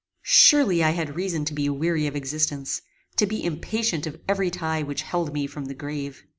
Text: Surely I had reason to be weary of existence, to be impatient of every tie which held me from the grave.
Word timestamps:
Surely 0.23 0.83
I 0.83 0.89
had 0.93 1.15
reason 1.15 1.45
to 1.45 1.53
be 1.53 1.69
weary 1.69 2.07
of 2.07 2.15
existence, 2.15 2.81
to 3.17 3.27
be 3.27 3.45
impatient 3.45 4.07
of 4.07 4.19
every 4.27 4.49
tie 4.49 4.81
which 4.81 5.03
held 5.03 5.31
me 5.31 5.45
from 5.45 5.65
the 5.65 5.75
grave. 5.75 6.23